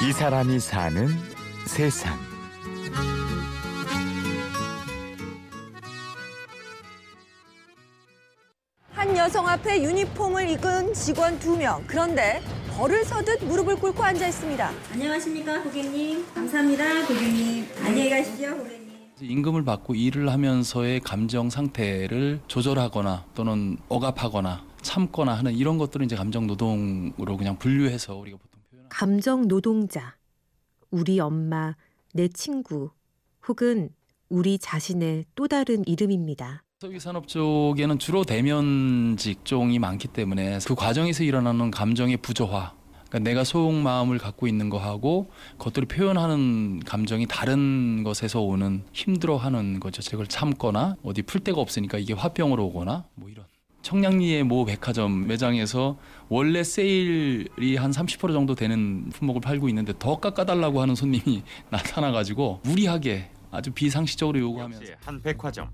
[0.00, 1.08] 이 사람이 사는
[1.66, 2.16] 세상.
[8.92, 11.82] 한 여성 앞에 유니폼을 입은 직원 두 명.
[11.88, 12.40] 그런데
[12.76, 14.70] 벌을 서듯 무릎을 꿇고 앉아 있습니다.
[14.92, 16.32] 안녕하십니까 고객님.
[16.32, 17.66] 감사합니다 고객님.
[17.84, 18.78] 안녕히 가십시오 고객님.
[19.20, 26.46] 임금을 받고 일을 하면서의 감정 상태를 조절하거나 또는 억압하거나 참거나 하는 이런 것들은 이제 감정
[26.46, 28.57] 노동으로 그냥 분류해서 우리가 보통
[28.88, 30.16] 감정 노동자,
[30.90, 31.74] 우리 엄마,
[32.14, 32.90] 내 친구,
[33.46, 33.90] 혹은
[34.28, 36.64] 우리 자신의 또 다른 이름입니다.
[36.80, 42.74] 서비 산업 쪽에는 주로 대면 직종이 많기 때문에 그 과정에서 일어나는 감정의 부조화
[43.08, 50.08] 그러니까 내가 속 마음을 갖고 있는 거하고 겉으로 표현하는 감정이 다른 것에서 오는 힘들어하는 거죠.
[50.08, 53.44] 그걸 참거나 어디 풀 데가 없으니까 이게 화병으로 오거나 뭐 이런.
[53.82, 60.80] 청량리의 모 백화점 매장에서 원래 세일이 한 30% 정도 되는 품목을 팔고 있는데 더 깎아달라고
[60.82, 65.68] 하는 손님이 나타나가지고 무리하게 아주 비상식적으로 요구하면서 한 백화점.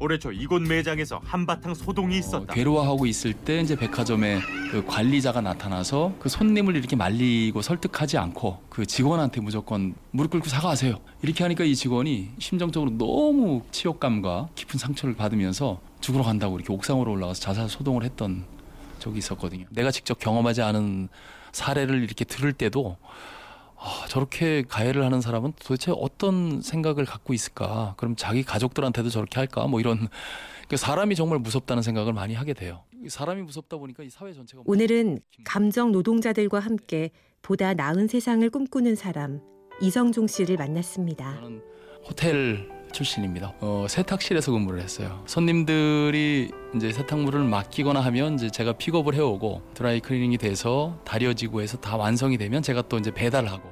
[0.00, 2.54] 올해 초 이곳 매장에서 한바탕 소동이 어, 있었다.
[2.54, 4.38] 괴로워하고 있을 때 이제 백화점에
[4.70, 10.96] 그 관리자가 나타나서 그 손님을 이렇게 말리고 설득하지 않고 그 직원한테 무조건 무릎 꿇고 사과하세요.
[11.22, 17.40] 이렇게 하니까 이 직원이 심정적으로 너무 치욕감과 깊은 상처를 받으면서 죽으러 간다고 이렇게 옥상으로 올라가서
[17.40, 18.44] 자살 소동을 했던
[18.98, 19.66] 적이 있었거든요.
[19.70, 21.08] 내가 직접 경험하지 않은
[21.52, 22.96] 사례를 이렇게 들을 때도
[23.80, 27.94] 아, 저렇게 가해를 하는 사람은 도대체 어떤 생각을 갖고 있을까?
[27.96, 29.66] 그럼 자기 가족들한테도 저렇게 할까?
[29.68, 30.08] 뭐 이런
[30.68, 32.82] 그 사람이 정말 무섭다는 생각을 많이 하게 돼요.
[33.08, 39.40] 사람이 무섭다 보니까 이 사회 전체가 오늘은 감정 노동자들과 함께 보다 나은 세상을 꿈꾸는 사람
[39.80, 41.40] 이성종 씨를 만났습니다.
[42.04, 42.68] 호텔
[43.02, 43.52] 출신입니다.
[43.60, 45.22] 어, 세탁실에서 근무를 했어요.
[45.26, 51.96] 손님들이 이제 세탁물을 맡기거나 하면 이제 제가 픽업을 해오고 드라이 클리닝이 돼서 다려지고 해서 다
[51.96, 53.62] 완성이 되면 제가 또 이제 배달하고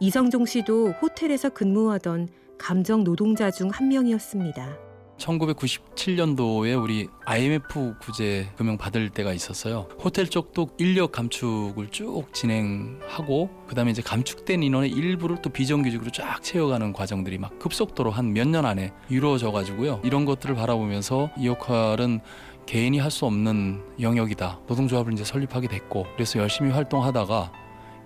[0.00, 4.89] 이성종 씨도 호텔에서 근무하던 감정 노동자 중 한 명이었습니다.
[5.20, 9.86] 1997년도에 우리 IMF 구제 금융 받을 때가 있었어요.
[10.02, 16.92] 호텔 쪽도 인력 감축을 쭉 진행하고 그다음에 이제 감축된 인원의 일부를 또 비정규직으로 쫙 채워가는
[16.92, 20.00] 과정들이 막 급속도로 한 몇 년 안에 이루어져 가지고요.
[20.02, 22.20] 이런 것들을 바라보면서 이 역할은
[22.66, 24.60] 개인이 할 수 없는 영역이다.
[24.68, 27.52] 노동조합을 이제 설립하게 됐고 그래서 열심히 활동하다가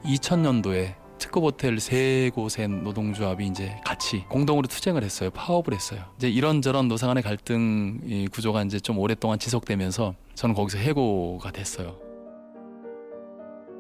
[0.04, 0.94] 2000년도에
[1.34, 5.30] 특급 호텔 세 곳의 노동조합이 이제 같이 공동으로 투쟁을 했어요.
[5.30, 6.04] 파업을 했어요.
[6.16, 11.98] 이제 이런저런 노사 간의 갈등 이 구조가 이제 좀 오랫동안 지속되면서 저는 거기서 해고가 됐어요.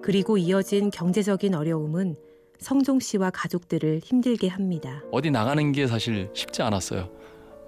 [0.02, 2.16] 그리고 이어진 경제적인 어려움은
[2.58, 5.04] 성종 씨와 가족들을 힘들게 합니다.
[5.12, 7.08] 어디 나가는 게 사실 쉽지 않았어요.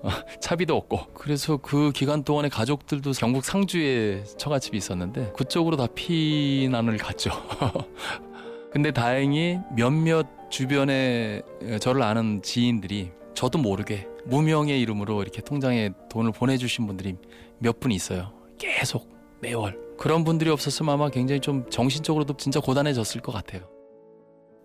[0.02, 0.08] 어,
[0.42, 7.30] 차비도 없고 그래서 그 기간 동안에 가족들도 경북 상주에 처갓집이 있었는데 그쪽으로 다 피난을 갔죠.
[8.76, 11.40] 근데 다행히 몇몇 주변에
[11.80, 17.16] 저를 아는 지인들이 저도 모르게 무명의 이름으로 이렇게 통장에 돈을 보내주신 분들이
[17.58, 18.34] 몇 분 있어요.
[18.58, 19.08] 계속
[19.40, 23.62] 매월 그런 분들이 없었으면 아마 굉장히 좀 정신적으로도 진짜 고단해졌을 것 같아요.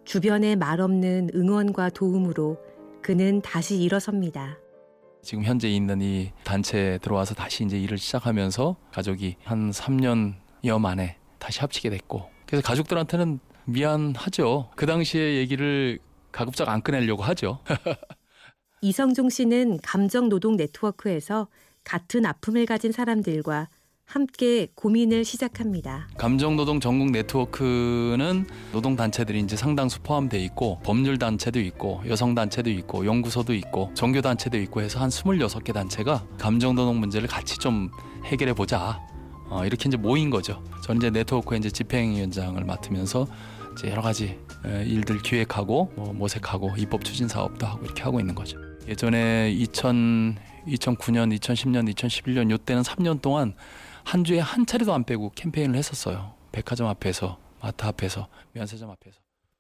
[0.04, 2.58] 주변의 말 없는 응원과 도움으로
[3.02, 4.58] 그는 다시 일어섭니다.
[5.22, 11.62] 지금 현재 있는 이 단체에 들어와서 다시 이제 일을 시작하면서 가족이 한 3년여 만에 다시
[11.62, 14.72] 합치게 됐고 그래서 가족들한테는 미안하죠.
[14.75, 16.00] 그 당시의 얘기를
[16.34, 17.59] 가급적 안 꺼내려고 하죠.
[18.81, 21.47] 이성종 씨는 감정 노동 네트워크에서
[21.85, 23.69] 같은 아픔을 가진 사람들과
[24.03, 26.09] 함께 고민을 시작합니다.
[26.17, 33.06] 감정노동 전국 네트워크는 노동 단체들이 이제 상당수 포함되어 있고 법률 단체도 있고 여성 단체도 있고
[33.06, 37.89] 연구소도 있고 종교 단체도 있고 해서 한 26개 단체가 감정노동 문제를 같이 좀
[38.25, 39.00] 해결해 보자.
[39.51, 40.63] 어, 이렇게 이제 모인 거죠.
[40.81, 43.28] 저는 이제 네트워크의 이제 집행위원장을 맡으면서
[43.73, 48.34] 이제 여러 가지 에, 일들 기획하고 뭐 모색하고 입법 추진 사업도 하고 이렇게 하고 있는
[48.34, 48.57] 거죠.
[48.88, 53.53] 예전에 2000, 2009년, 2010년, 2011년 요때는 3년 동안
[54.06, 56.33] 한 주에 한 차례도 안 빼고 캠페인을 했었어요.
[56.53, 59.19] 백화점 앞에서, 마트 앞에서, 면세점 앞에서.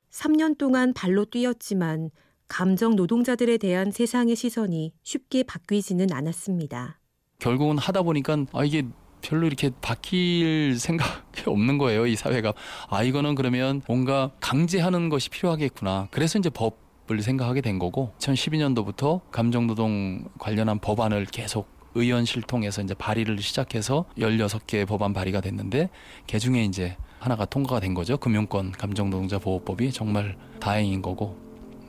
[0.09, 2.11] 3년 동안 발로 뛰었지만
[2.47, 6.99] 감정 노동자들에 대한 세상의 시선이 쉽게 바뀌지는 않았습니다.
[7.39, 8.83] 결국은 하다 보니까 아 이게
[9.21, 12.05] 별로 이렇게 바뀔 생각이 없는 거예요.
[12.07, 12.53] 이 사회가
[12.89, 16.07] 아 이거는 그러면 뭔가 강제하는 것이 필요하겠구나.
[16.11, 22.93] 그래서 이제 법 을 생각하게 된 거고 2012년도부터 감정노동 관련한 법안을 계속 의원실 통해서 이제
[22.93, 25.89] 발의를 시작해서 16개 법안 발의가 됐는데
[26.29, 28.17] 그 중에 이제 하나가 통과가 된 거죠.
[28.17, 31.37] 금융권 감정노동자 보호법이 정말 다행인 거고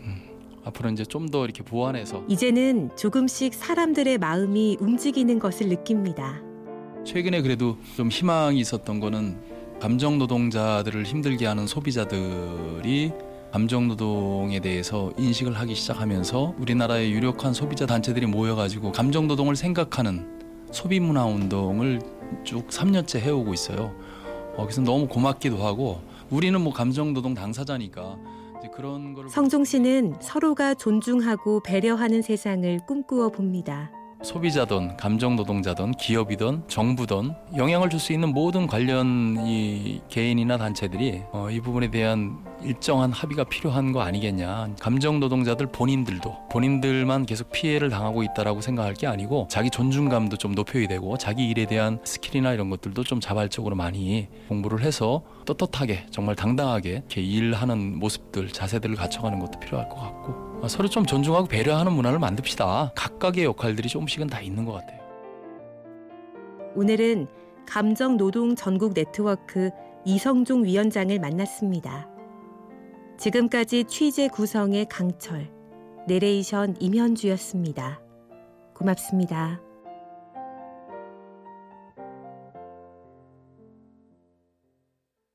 [0.01, 0.23] 음,
[0.65, 6.43] 앞으로 이제 좀 더 이렇게 보완해서 이제는 조금씩 사람들의 마음이 움직이는 것을 느낍니다.
[7.05, 9.37] 최근에 그래도 좀 희망이 있었던 거는
[9.81, 13.13] 감정 노동자들을 힘들게 하는 소비자들이
[13.53, 20.41] 감정 노동에 대해서 인식을 하기 시작하면서 우리나라의 유력한 소비자 단체들이 모여가지고 감정 노동을 생각하는
[20.71, 22.01] 소비 문화 운동을
[22.45, 23.95] 쭉 3년째 해오고 있어요.
[24.57, 26.01] 어, 그래서 너무 고맙기도 하고
[26.31, 28.17] 우리는 뭐 감정 노동 당사자니까
[28.59, 33.91] 이제 그런 걸 성종 씨는 서로가 존중하고 배려하는 세상을 꿈꾸어 봅니다.
[34.23, 41.49] 소비자든 감정 노동자든 기업이든 정부든 영향을 줄 수 있는 모든 관련 이 개인이나 단체들이 어,
[41.51, 44.75] 이 부분에 대한 일정한 합의가 필요한 거 아니겠냐.
[44.81, 50.89] 감정 노동자들 본인들도 본인들만 계속 피해를 당하고 있다라고 생각할 게 아니고 자기 존중감도 좀 높여야
[50.89, 56.91] 되고 자기 일에 대한 skill이나 이런 것들도 좀 자발적으로 많이 공부를 해서 떳떳하게 정말 당당하게
[56.91, 62.19] 이렇게 일하는 모습들 자세들을 갖춰가는 것도 필요할 것 같고 어, 서로 좀 존중하고 배려하는 문화를
[62.19, 62.93] 만듭시다.
[62.95, 65.01] 각각의 역할들이 조금씩은 다 있는 것 같아요.
[66.75, 67.27] 오늘은
[67.67, 69.71] 감정 노동 전국 네트워크
[70.05, 72.09] 이성종 위원장을 만났습니다.
[73.19, 75.51] 지금까지 취재 구성의 강철,
[76.09, 78.01] 내레이션 임현주였습니다.
[78.75, 79.61] 고맙습니다.